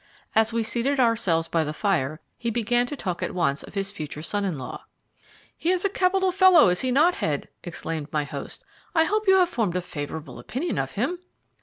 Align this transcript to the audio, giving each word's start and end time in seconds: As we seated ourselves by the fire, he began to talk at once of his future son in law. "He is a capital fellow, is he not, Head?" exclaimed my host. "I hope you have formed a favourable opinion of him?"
As 0.33 0.51
we 0.51 0.63
seated 0.63 0.99
ourselves 0.99 1.47
by 1.47 1.63
the 1.63 1.73
fire, 1.77 2.19
he 2.39 2.49
began 2.49 2.87
to 2.87 2.95
talk 2.95 3.21
at 3.21 3.35
once 3.35 3.61
of 3.61 3.75
his 3.75 3.91
future 3.91 4.23
son 4.23 4.43
in 4.43 4.57
law. 4.57 4.85
"He 5.55 5.69
is 5.69 5.85
a 5.85 5.89
capital 5.89 6.31
fellow, 6.31 6.69
is 6.69 6.81
he 6.81 6.89
not, 6.91 7.17
Head?" 7.17 7.49
exclaimed 7.63 8.07
my 8.11 8.23
host. 8.23 8.65
"I 8.95 9.03
hope 9.03 9.27
you 9.27 9.35
have 9.35 9.49
formed 9.49 9.75
a 9.75 9.81
favourable 9.81 10.39
opinion 10.39 10.79
of 10.79 10.93
him?" 10.93 11.19